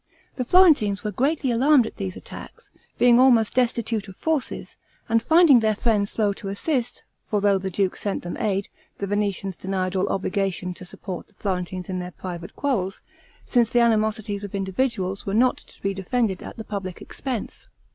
[0.33, 4.75] The Florentines were greatly alarmed at these attacks, being almost destitute of forces,
[5.07, 8.67] and finding their friends slow to assist; for though the duke sent them aid,
[8.97, 13.03] the Venetians denied all obligation to support the Florentines in their private quarrels,
[13.45, 17.67] since the animosities of individuals were not to be defended at the public expense.